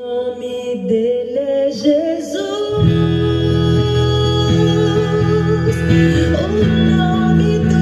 [0.00, 1.92] O nome dele é Jesus.
[6.32, 6.48] O
[6.96, 7.76] nome do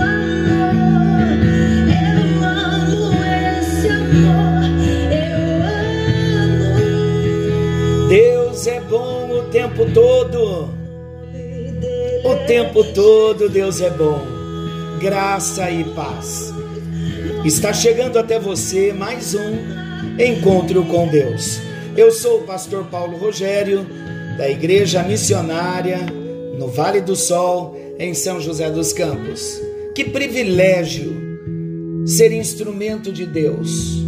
[0.00, 1.26] amor.
[1.90, 3.10] Eu amo
[3.58, 4.62] esse amor.
[5.10, 5.34] Eu
[6.44, 8.08] amo.
[8.10, 10.70] Deus é bom o tempo todo.
[12.24, 14.20] O tempo todo Deus é bom.
[15.00, 16.54] Graça e paz.
[17.44, 19.85] Está chegando até você mais um
[20.18, 21.60] encontro com Deus.
[21.96, 23.86] Eu sou o pastor Paulo Rogério,
[24.38, 25.98] da Igreja Missionária
[26.58, 29.60] no Vale do Sol, em São José dos Campos.
[29.94, 31.14] Que privilégio
[32.06, 34.02] ser instrumento de Deus.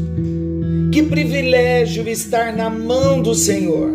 [0.93, 3.95] Que privilégio estar na mão do Senhor.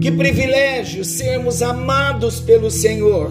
[0.00, 3.30] Que privilégio sermos amados pelo Senhor.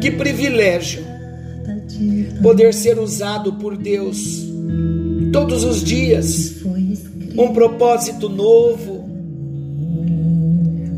[0.00, 1.04] Que privilégio
[2.42, 4.49] poder ser usado por Deus
[5.32, 6.56] todos os dias,
[7.36, 9.08] um propósito novo.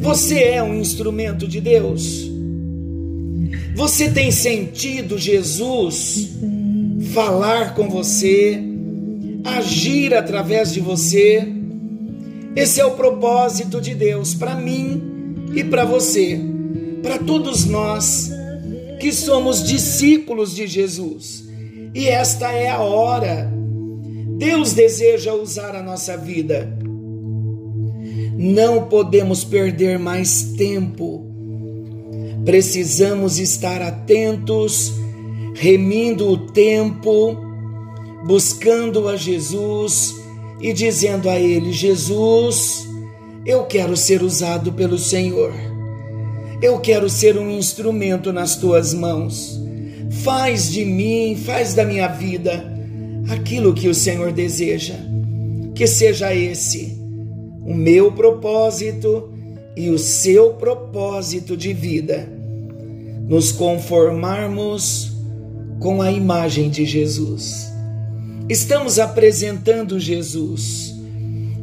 [0.01, 2.31] Você é um instrumento de Deus.
[3.75, 6.31] Você tem sentido Jesus
[7.13, 8.61] falar com você,
[9.45, 11.47] agir através de você.
[12.57, 15.01] Esse é o propósito de Deus para mim
[15.55, 16.41] e para você,
[17.03, 18.31] para todos nós
[19.01, 21.45] que somos discípulos de Jesus.
[21.95, 23.62] E esta é a hora
[24.43, 26.77] Deus deseja usar a nossa vida.
[28.37, 31.25] Não podemos perder mais tempo.
[32.45, 34.93] Precisamos estar atentos,
[35.55, 37.37] remindo o tempo,
[38.27, 40.17] buscando a Jesus
[40.61, 42.85] e dizendo a Ele: Jesus,
[43.47, 45.53] eu quero ser usado pelo Senhor.
[46.61, 49.63] Eu quero ser um instrumento nas tuas mãos.
[50.25, 52.72] Faz de mim, faz da minha vida
[53.29, 54.97] aquilo que o Senhor deseja.
[55.75, 57.01] Que seja esse
[57.65, 59.31] o meu propósito
[59.77, 62.29] e o seu propósito de vida.
[63.29, 65.13] Nos conformarmos
[65.79, 67.73] com a imagem de Jesus.
[68.49, 70.95] Estamos apresentando Jesus.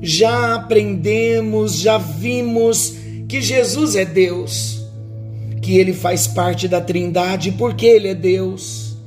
[0.01, 2.95] Já aprendemos, já vimos
[3.27, 4.81] que Jesus é Deus,
[5.61, 8.97] que ele faz parte da Trindade porque ele é Deus.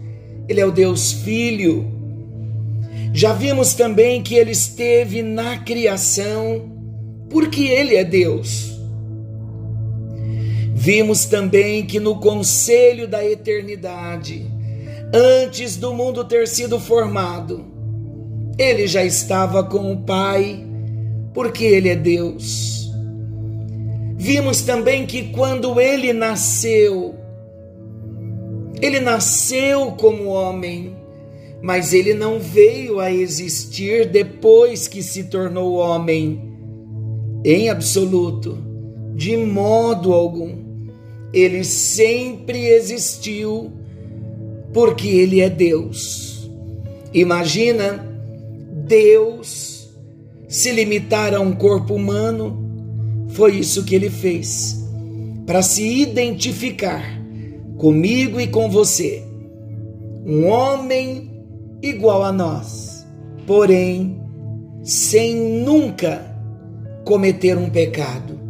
[0.48, 1.90] Ele é o Deus Filho,
[3.12, 6.72] já vimos também que ele esteve na criação,
[7.28, 8.72] porque ele é Deus.
[10.74, 14.50] Vimos também que no conselho da eternidade,
[15.14, 17.66] antes do mundo ter sido formado,
[18.58, 20.66] ele já estava com o Pai,
[21.34, 22.90] porque ele é Deus.
[24.16, 27.14] Vimos também que quando ele nasceu,
[28.80, 31.01] ele nasceu como homem
[31.62, 36.50] mas ele não veio a existir depois que se tornou homem.
[37.44, 38.58] Em absoluto,
[39.14, 40.60] de modo algum.
[41.32, 43.72] Ele sempre existiu
[44.72, 46.50] porque ele é Deus.
[47.14, 48.06] Imagina
[48.86, 49.88] Deus
[50.48, 52.58] se limitar a um corpo humano.
[53.28, 54.82] Foi isso que ele fez
[55.46, 57.02] para se identificar
[57.78, 59.22] comigo e com você.
[60.26, 61.31] Um homem
[61.82, 63.06] igual a nós,
[63.46, 64.20] porém
[64.82, 66.32] sem nunca
[67.04, 68.40] cometer um pecado.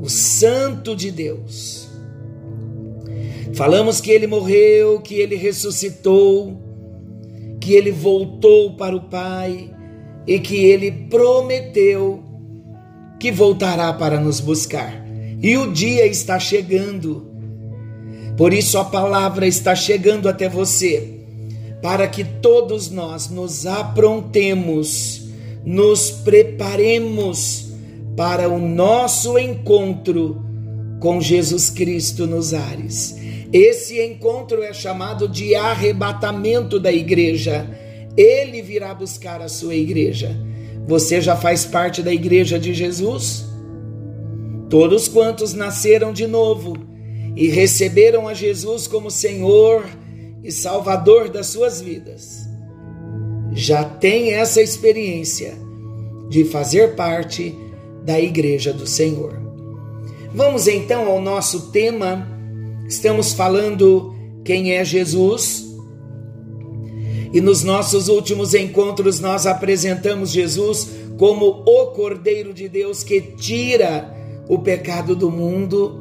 [0.00, 1.88] O Santo de Deus.
[3.52, 6.58] Falamos que ele morreu, que ele ressuscitou,
[7.60, 9.70] que ele voltou para o Pai
[10.26, 12.22] e que ele prometeu
[13.18, 15.04] que voltará para nos buscar.
[15.42, 17.28] E o dia está chegando.
[18.36, 21.19] Por isso a palavra está chegando até você
[21.82, 25.22] para que todos nós nos aprontemos,
[25.64, 27.70] nos preparemos
[28.16, 30.44] para o nosso encontro
[31.00, 33.16] com Jesus Cristo nos ares.
[33.52, 37.68] Esse encontro é chamado de arrebatamento da igreja.
[38.16, 40.36] Ele virá buscar a sua igreja.
[40.86, 43.44] Você já faz parte da igreja de Jesus?
[44.68, 46.76] Todos quantos nasceram de novo
[47.34, 49.84] e receberam a Jesus como Senhor,
[50.42, 52.48] e Salvador das suas vidas,
[53.52, 55.54] já tem essa experiência
[56.28, 57.54] de fazer parte
[58.04, 59.40] da Igreja do Senhor.
[60.32, 62.26] Vamos então ao nosso tema.
[62.88, 64.14] Estamos falando
[64.44, 65.66] quem é Jesus.
[67.32, 74.16] E nos nossos últimos encontros nós apresentamos Jesus como o Cordeiro de Deus que tira
[74.48, 76.00] o pecado do mundo.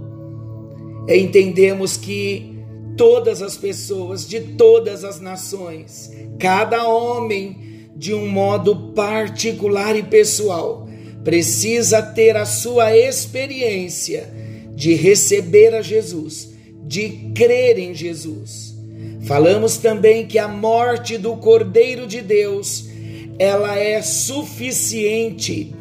[1.07, 2.58] Entendemos que
[2.99, 10.85] todas as pessoas de todas as nações, cada homem de um modo particular e pessoal,
[11.23, 14.29] precisa ter a sua experiência
[14.75, 16.49] de receber a Jesus,
[16.83, 18.75] de crer em Jesus.
[19.21, 22.89] Falamos também que a morte do Cordeiro de Deus,
[23.37, 25.73] ela é suficiente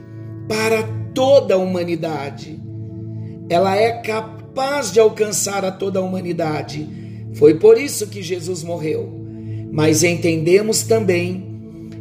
[0.49, 2.61] para toda a humanidade.
[3.51, 7.08] Ela é capaz de alcançar a toda a humanidade.
[7.35, 9.13] Foi por isso que Jesus morreu.
[9.71, 11.49] Mas entendemos também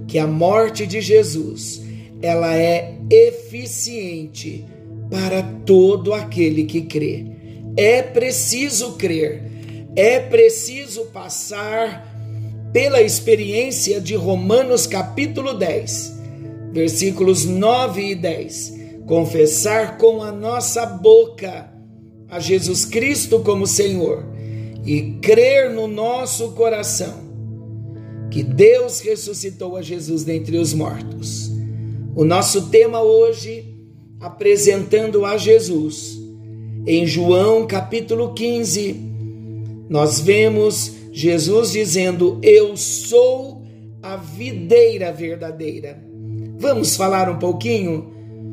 [0.08, 1.82] que a morte de Jesus,
[2.22, 4.66] ela é eficiente
[5.10, 7.26] para todo aquele que crê.
[7.76, 9.44] É preciso crer,
[9.96, 12.16] é preciso passar
[12.74, 16.20] pela experiência de Romanos capítulo 10,
[16.72, 18.78] versículos 9 e 10.
[19.06, 21.72] Confessar com a nossa boca
[22.30, 24.37] a Jesus Cristo como Senhor
[24.86, 27.28] e crer no nosso coração
[28.30, 31.52] que Deus ressuscitou a Jesus dentre os mortos.
[32.16, 33.66] O nosso tema hoje,
[34.20, 36.18] apresentando a Jesus.
[36.86, 38.96] Em João capítulo 15,
[39.90, 43.64] nós vemos Jesus dizendo: Eu sou
[44.02, 46.02] a videira verdadeira.
[46.58, 48.12] Vamos falar um pouquinho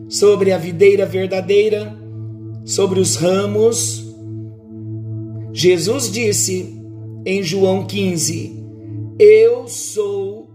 [0.09, 1.97] sobre a videira verdadeira,
[2.65, 4.04] sobre os ramos.
[5.57, 6.83] Jesus disse
[7.25, 8.61] em João 15:
[9.21, 10.51] Eu sou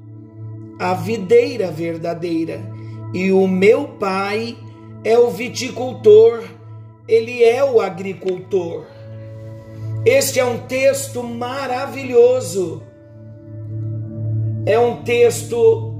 [0.78, 2.62] a videira verdadeira
[3.14, 4.58] e o meu pai
[5.02, 6.44] é o viticultor,
[7.08, 8.84] ele é o agricultor.
[10.06, 12.84] Este é um texto maravilhoso.
[14.66, 15.94] É um texto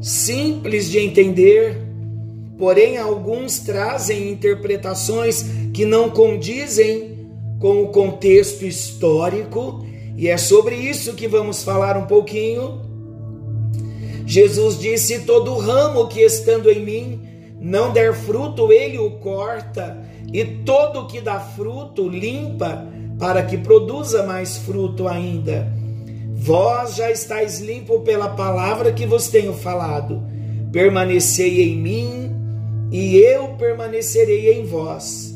[0.00, 1.80] simples de entender,
[2.58, 7.15] porém alguns trazem interpretações que não condizem
[7.58, 9.84] com o contexto histórico,
[10.16, 12.86] e é sobre isso que vamos falar um pouquinho
[14.26, 17.20] Jesus disse: Todo ramo que estando em mim
[17.60, 19.96] não der fruto, ele o corta,
[20.32, 22.86] e todo que dá fruto limpa,
[23.18, 25.72] para que produza mais fruto ainda.
[26.34, 30.22] Vós já estáis limpo pela palavra que vos tenho falado.
[30.72, 32.36] Permanecei em mim,
[32.90, 35.35] e eu permanecerei em vós.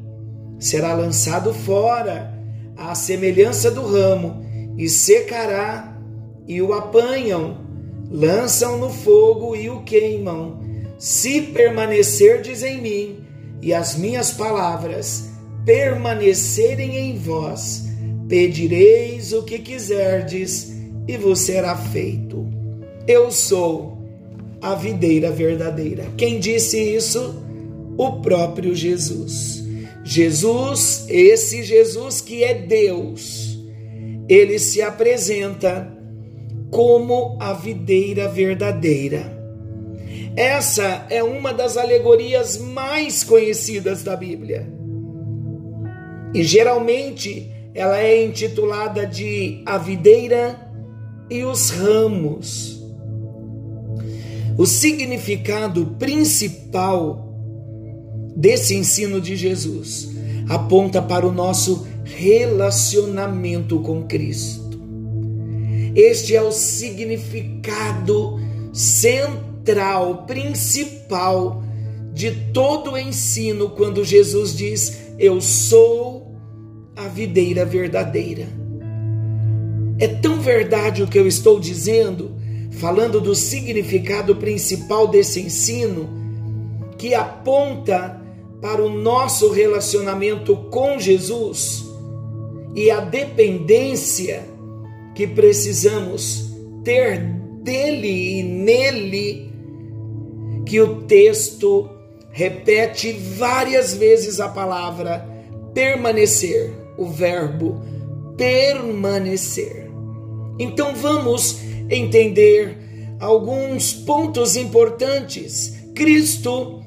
[0.61, 2.33] será lançado fora,
[2.77, 4.45] à semelhança do ramo,
[4.77, 5.97] e secará
[6.47, 7.57] e o apanham,
[8.09, 10.61] lançam no fogo e o queimam.
[10.97, 13.19] Se permanecerdes em mim
[13.61, 15.29] e as minhas palavras
[15.65, 17.87] permanecerem em vós,
[18.29, 20.71] pedireis o que quiserdes
[21.07, 22.47] e vos será feito.
[23.07, 23.97] Eu sou
[24.61, 26.05] a videira verdadeira.
[26.15, 27.43] Quem disse isso?
[27.97, 29.60] O próprio Jesus.
[30.03, 33.59] Jesus, esse Jesus que é Deus,
[34.27, 35.91] ele se apresenta
[36.71, 39.39] como a videira verdadeira.
[40.35, 44.67] Essa é uma das alegorias mais conhecidas da Bíblia.
[46.33, 50.59] E geralmente ela é intitulada de A Videira
[51.29, 52.81] e os Ramos.
[54.57, 57.30] O significado principal
[58.35, 60.11] desse ensino de Jesus
[60.51, 64.81] aponta para o nosso relacionamento com Cristo.
[65.95, 68.39] Este é o significado
[68.73, 71.63] central, principal
[72.13, 76.35] de todo o ensino quando Jesus diz: Eu sou
[76.95, 78.47] a videira verdadeira.
[79.99, 82.35] É tão verdade o que eu estou dizendo,
[82.71, 86.09] falando do significado principal desse ensino,
[86.97, 88.20] que aponta
[88.61, 91.83] para o nosso relacionamento com Jesus
[92.75, 94.45] e a dependência
[95.15, 96.51] que precisamos
[96.83, 97.19] ter
[97.63, 99.51] dele e nele,
[100.65, 101.89] que o texto
[102.31, 105.27] repete várias vezes a palavra
[105.73, 107.81] permanecer, o verbo
[108.37, 109.89] permanecer.
[110.57, 112.77] Então vamos entender
[113.19, 115.73] alguns pontos importantes.
[115.93, 116.81] Cristo,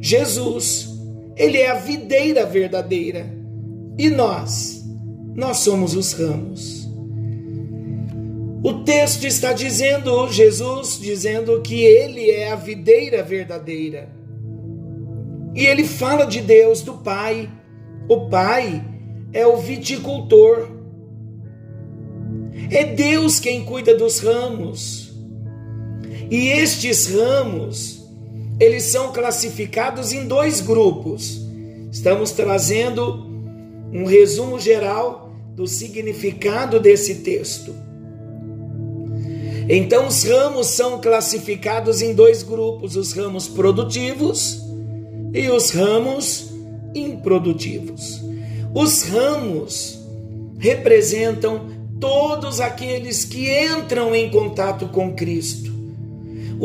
[0.00, 0.93] Jesus,
[1.36, 3.26] ele é a videira verdadeira
[3.98, 4.84] e nós,
[5.34, 6.84] nós somos os ramos.
[8.62, 14.08] O texto está dizendo, Jesus dizendo que ele é a videira verdadeira.
[15.54, 17.50] E ele fala de Deus, do Pai.
[18.08, 18.82] O Pai
[19.34, 20.68] é o viticultor.
[22.70, 25.12] É Deus quem cuida dos ramos.
[26.30, 27.93] E estes ramos,
[28.58, 31.40] eles são classificados em dois grupos.
[31.90, 33.26] Estamos trazendo
[33.92, 37.74] um resumo geral do significado desse texto.
[39.68, 44.60] Então, os ramos são classificados em dois grupos: os ramos produtivos
[45.32, 46.50] e os ramos
[46.94, 48.20] improdutivos.
[48.74, 49.98] Os ramos
[50.58, 51.68] representam
[52.00, 55.73] todos aqueles que entram em contato com Cristo.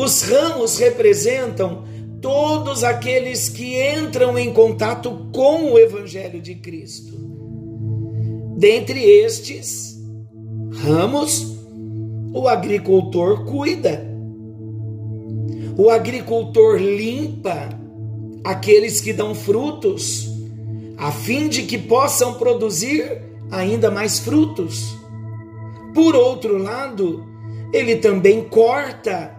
[0.02, 1.84] Os ramos representam
[2.22, 7.18] todos aqueles que entram em contato com o Evangelho de Cristo.
[8.56, 10.00] Dentre estes
[10.72, 11.54] ramos,
[12.34, 14.10] o agricultor cuida.
[15.78, 17.68] O agricultor limpa
[18.42, 20.30] aqueles que dão frutos,
[20.98, 24.96] a fim de que possam produzir ainda mais frutos.
[25.94, 27.28] Por outro lado,
[27.74, 29.38] ele também corta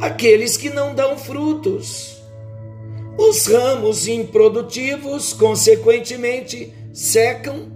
[0.00, 2.16] aqueles que não dão frutos.
[3.16, 7.66] Os ramos improdutivos, consequentemente, secam,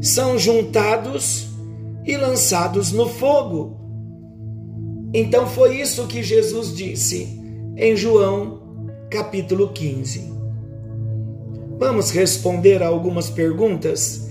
[0.00, 1.46] são juntados
[2.04, 3.78] e lançados no fogo.
[5.14, 7.40] Então foi isso que Jesus disse
[7.76, 10.32] em João capítulo 15.
[11.78, 14.30] Vamos responder a algumas perguntas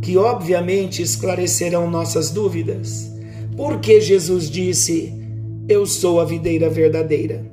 [0.00, 3.10] que obviamente esclarecerão nossas dúvidas.
[3.56, 5.21] Por que Jesus disse:
[5.68, 7.44] Eu sou a videira verdadeira?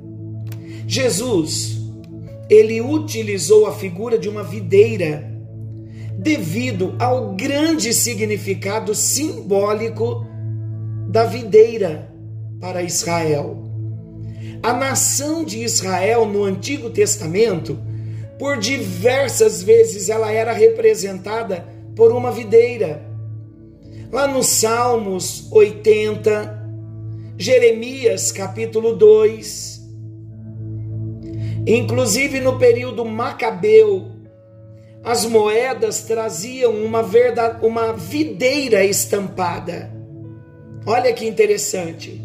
[0.86, 1.80] Jesus,
[2.48, 5.30] ele utilizou a figura de uma videira
[6.18, 10.26] devido ao grande significado simbólico
[11.08, 12.12] da videira
[12.60, 13.64] para Israel.
[14.62, 17.78] A nação de Israel no Antigo Testamento,
[18.38, 23.02] por diversas vezes ela era representada por uma videira.
[24.12, 26.59] Lá nos Salmos 80,
[27.42, 29.80] Jeremias capítulo 2,
[31.66, 34.10] inclusive no período Macabeu,
[35.02, 39.90] as moedas traziam uma, verdade, uma videira estampada.
[40.84, 42.20] Olha que interessante.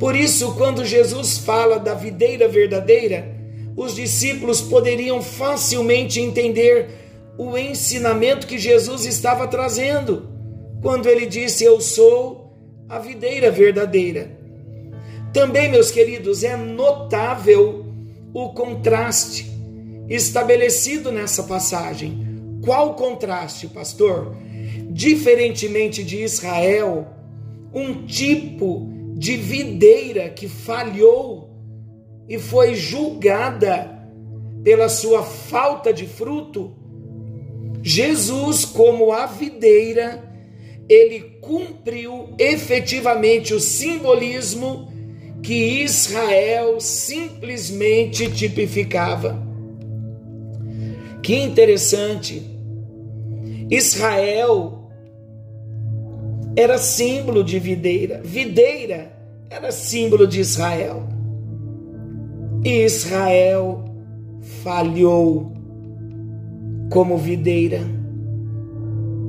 [0.00, 3.28] Por isso, quando Jesus fala da videira verdadeira,
[3.76, 6.88] os discípulos poderiam facilmente entender
[7.36, 10.30] o ensinamento que Jesus estava trazendo,
[10.80, 12.47] quando ele disse: Eu sou
[12.88, 14.30] a videira verdadeira.
[15.32, 17.86] Também, meus queridos, é notável
[18.32, 19.46] o contraste
[20.08, 22.58] estabelecido nessa passagem.
[22.64, 24.34] Qual contraste, pastor?
[24.90, 27.06] Diferentemente de Israel,
[27.72, 31.50] um tipo de videira que falhou
[32.28, 33.98] e foi julgada
[34.62, 36.72] pela sua falta de fruto,
[37.82, 40.27] Jesus, como a videira,
[40.88, 44.88] ele cumpriu efetivamente o simbolismo
[45.42, 49.38] que Israel simplesmente tipificava.
[51.22, 52.42] Que interessante.
[53.70, 54.90] Israel
[56.56, 58.20] era símbolo de videira.
[58.24, 59.12] Videira
[59.50, 61.02] era símbolo de Israel.
[62.64, 63.84] E Israel
[64.62, 65.52] falhou
[66.90, 67.97] como videira.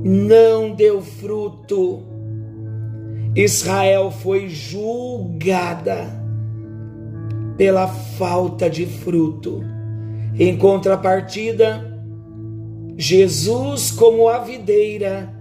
[0.02, 2.02] Não deu fruto.
[3.34, 6.20] Israel foi julgada
[7.56, 9.62] pela falta de fruto.
[10.38, 11.86] Em contrapartida,
[12.96, 15.32] Jesus, como a videira,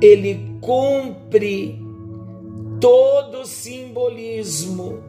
[0.00, 1.80] ele cumpre
[2.80, 5.00] todo o simbolismo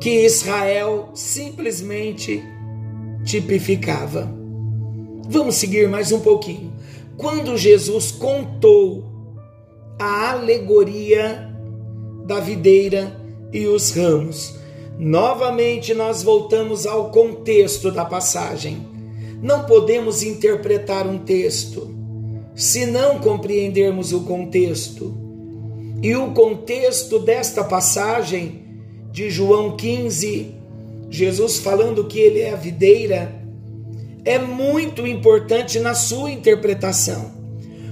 [0.00, 2.42] que Israel simplesmente
[3.24, 4.41] tipificava.
[5.28, 6.72] Vamos seguir mais um pouquinho.
[7.16, 9.04] Quando Jesus contou
[9.98, 11.48] a alegoria
[12.26, 13.20] da videira
[13.52, 14.56] e os ramos,
[14.98, 18.86] novamente nós voltamos ao contexto da passagem.
[19.40, 21.94] Não podemos interpretar um texto
[22.54, 25.14] se não compreendermos o contexto.
[26.02, 28.62] E o contexto desta passagem
[29.12, 30.52] de João 15,
[31.08, 33.41] Jesus falando que ele é a videira,
[34.24, 37.32] é muito importante na sua interpretação.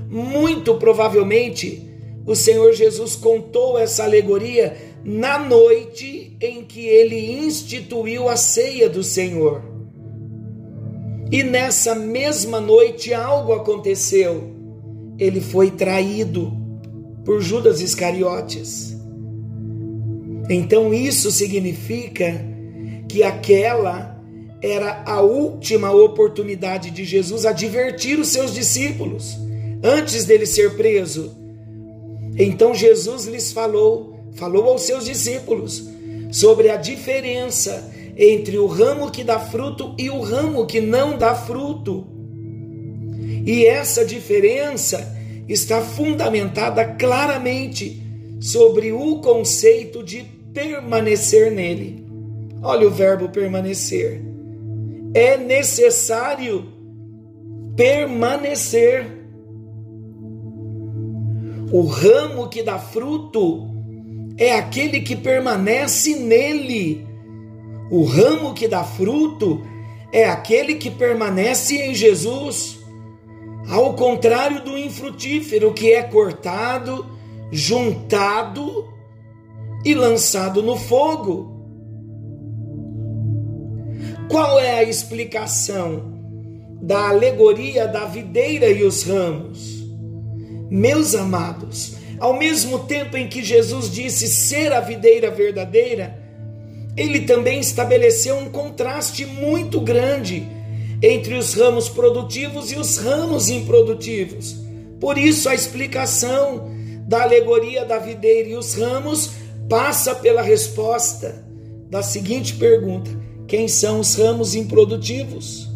[0.08, 1.88] Muito provavelmente,
[2.26, 9.02] o Senhor Jesus contou essa alegoria na noite em que ele instituiu a ceia do
[9.02, 9.62] Senhor.
[11.32, 14.58] E nessa mesma noite algo aconteceu.
[15.18, 16.50] ele foi traído
[17.26, 18.96] por Judas Iscariotes.
[20.48, 22.42] Então isso significa
[23.06, 24.09] que aquela
[24.62, 29.38] era a última oportunidade de Jesus advertir os seus discípulos
[29.82, 31.34] antes dele ser preso.
[32.36, 35.88] Então Jesus lhes falou, falou aos seus discípulos
[36.30, 41.34] sobre a diferença entre o ramo que dá fruto e o ramo que não dá
[41.34, 42.06] fruto.
[43.46, 45.16] E essa diferença
[45.48, 48.00] está fundamentada claramente
[48.38, 52.04] sobre o conceito de permanecer nele.
[52.62, 54.29] Olha o verbo permanecer.
[55.14, 56.66] É necessário
[57.76, 59.06] permanecer.
[61.72, 63.68] O ramo que dá fruto
[64.36, 67.06] é aquele que permanece nele.
[67.90, 69.62] O ramo que dá fruto
[70.12, 72.78] é aquele que permanece em Jesus.
[73.68, 77.06] Ao contrário do infrutífero, que é cortado,
[77.52, 78.88] juntado
[79.84, 81.59] e lançado no fogo.
[84.30, 86.20] Qual é a explicação
[86.80, 89.84] da alegoria da videira e os ramos?
[90.70, 96.16] Meus amados, ao mesmo tempo em que Jesus disse ser a videira verdadeira,
[96.96, 100.46] ele também estabeleceu um contraste muito grande
[101.02, 104.54] entre os ramos produtivos e os ramos improdutivos.
[105.00, 106.70] Por isso, a explicação
[107.04, 109.32] da alegoria da videira e os ramos
[109.68, 111.44] passa pela resposta
[111.90, 113.10] da seguinte pergunta:
[113.50, 115.68] quem são os ramos improdutivos?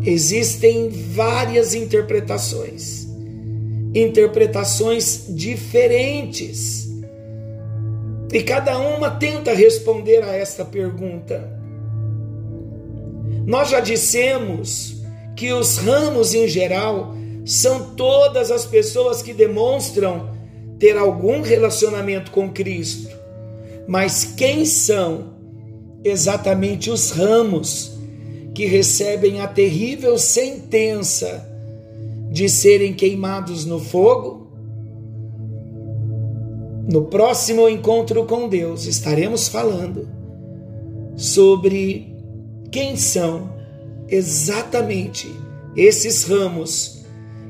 [0.00, 3.08] Existem várias interpretações,
[3.92, 6.88] interpretações diferentes,
[8.32, 11.60] e cada uma tenta responder a esta pergunta.
[13.44, 15.02] Nós já dissemos
[15.34, 20.30] que os ramos em geral são todas as pessoas que demonstram
[20.78, 23.08] ter algum relacionamento com Cristo.
[23.88, 25.37] Mas quem são
[26.08, 27.92] exatamente os ramos
[28.54, 31.46] que recebem a terrível sentença
[32.30, 34.48] de serem queimados no fogo?
[36.90, 40.08] No próximo encontro com Deus estaremos falando
[41.16, 42.14] sobre
[42.70, 43.52] quem são
[44.08, 45.30] exatamente
[45.76, 47.04] esses ramos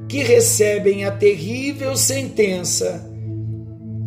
[0.09, 3.07] que recebem a terrível sentença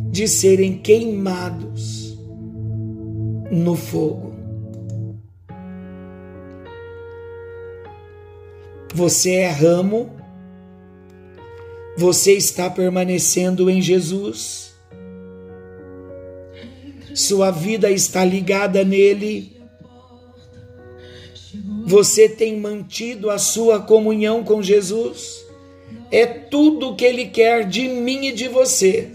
[0.10, 2.18] de serem queimados
[3.52, 4.31] no fogo.
[8.94, 10.12] Você é ramo,
[11.98, 14.72] você está permanecendo em Jesus,
[17.14, 19.52] sua vida está ligada nele.
[21.86, 25.46] Você tem mantido a sua comunhão com Jesus?
[26.10, 29.10] É tudo o que Ele quer de mim e de você,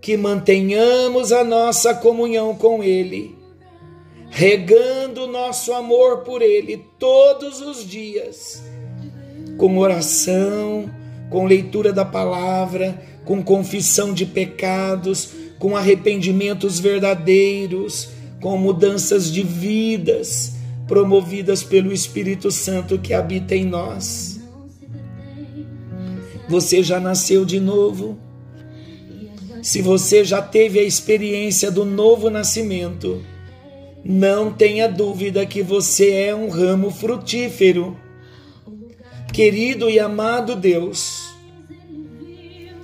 [0.00, 3.36] que mantenhamos a nossa comunhão com Ele,
[4.30, 8.62] regando nosso amor por Ele todos os dias,
[9.60, 10.90] com oração,
[11.28, 18.08] com leitura da palavra, com confissão de pecados, com arrependimentos verdadeiros,
[18.40, 20.54] com mudanças de vidas
[20.88, 24.40] promovidas pelo Espírito Santo que habita em nós.
[26.48, 28.18] Você já nasceu de novo?
[29.60, 33.22] Se você já teve a experiência do novo nascimento,
[34.02, 37.94] não tenha dúvida que você é um ramo frutífero.
[39.32, 41.32] Querido e amado Deus,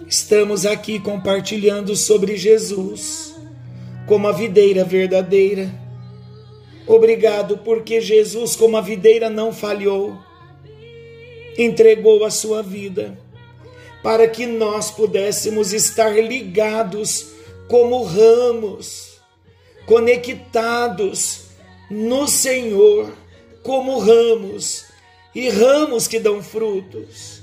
[0.06, 3.34] estamos aqui compartilhando sobre Jesus
[4.06, 5.68] como a videira verdadeira.
[6.86, 10.16] Obrigado porque Jesus, como a videira, não falhou,
[11.58, 13.18] entregou a sua vida
[14.00, 17.26] para que nós pudéssemos estar ligados
[17.66, 19.20] como ramos,
[19.84, 21.46] conectados
[21.90, 23.12] no Senhor,
[23.64, 24.95] como ramos
[25.36, 27.42] e ramos que dão frutos.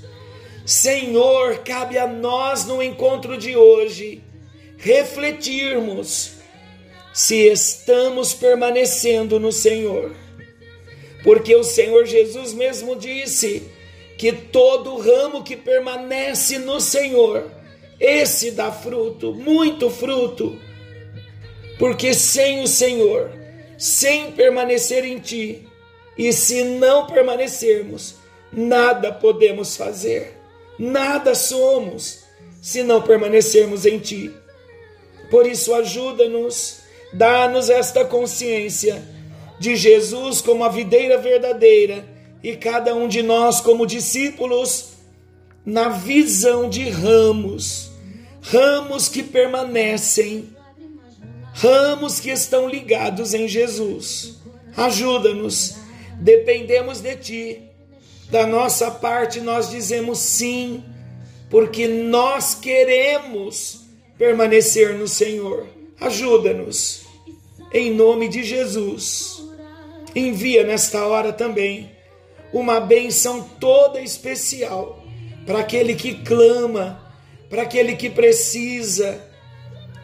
[0.66, 4.20] Senhor, cabe a nós no encontro de hoje
[4.76, 6.32] refletirmos
[7.12, 10.12] se estamos permanecendo no Senhor.
[11.22, 13.62] Porque o Senhor Jesus mesmo disse
[14.18, 17.48] que todo ramo que permanece no Senhor,
[18.00, 20.58] esse dá fruto, muito fruto.
[21.78, 23.30] Porque sem o Senhor,
[23.78, 25.68] sem permanecer em Ti,
[26.16, 28.16] e se não permanecermos,
[28.52, 30.38] nada podemos fazer,
[30.78, 32.24] nada somos,
[32.62, 34.32] se não permanecermos em Ti.
[35.30, 39.00] Por isso, ajuda-nos Dá-nos esta consciência
[39.60, 42.04] de Jesus como a videira verdadeira
[42.42, 44.94] e cada um de nós como discípulos
[45.64, 47.88] na visão de ramos,
[48.42, 50.48] ramos que permanecem,
[51.54, 54.34] ramos que estão ligados em Jesus.
[54.76, 55.76] Ajuda-nos,
[56.20, 57.62] dependemos de Ti.
[58.30, 60.82] Da nossa parte, nós dizemos sim,
[61.50, 63.84] porque nós queremos
[64.18, 65.66] permanecer no Senhor.
[66.00, 67.02] Ajuda-nos,
[67.72, 69.42] em nome de Jesus.
[70.14, 71.90] Envia nesta hora também
[72.52, 75.04] uma benção toda especial
[75.44, 77.00] para aquele que clama,
[77.50, 79.20] para aquele que precisa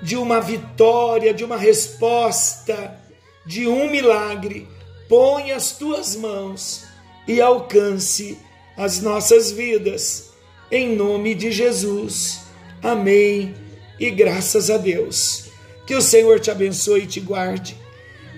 [0.02, 2.98] de uma vitória, de uma resposta,
[3.46, 4.66] de um milagre.
[5.10, 6.84] Põe as tuas mãos
[7.26, 8.38] e alcance
[8.76, 10.30] as nossas vidas,
[10.70, 12.42] em nome de Jesus.
[12.80, 13.52] Amém.
[13.98, 15.46] E graças a Deus.
[15.84, 17.76] Que o Senhor te abençoe e te guarde.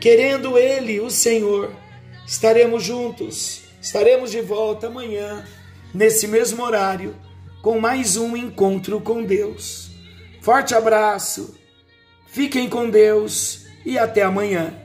[0.00, 1.76] Querendo Ele, o Senhor,
[2.26, 5.46] estaremos juntos, estaremos de volta amanhã
[5.92, 7.14] nesse mesmo horário,
[7.60, 9.90] com mais um encontro com Deus.
[10.40, 11.54] Forte abraço,
[12.28, 14.81] fiquem com Deus e até amanhã.